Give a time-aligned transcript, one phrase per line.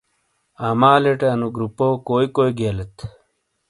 [0.67, 2.95] اعمالی ٹے انو گروپوں کوئی کوئی گیلیت؟